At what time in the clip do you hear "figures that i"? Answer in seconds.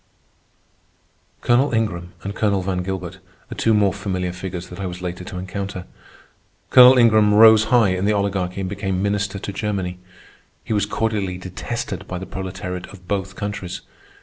4.33-4.87